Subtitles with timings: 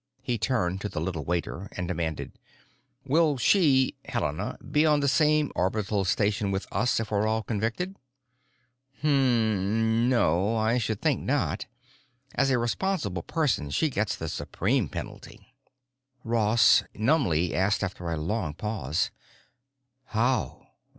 [0.23, 2.31] He turned to the little waiter and demanded:
[3.05, 7.95] "Will she—Helena—be on the orbital station with us if we're all convicted?"
[9.01, 11.67] "Hmm—no, I should think not.
[12.33, 15.53] As a responsible person, she gets the supreme penalty."
[16.23, 19.11] Ross numbly asked after a long pause,
[20.05, 20.65] "How?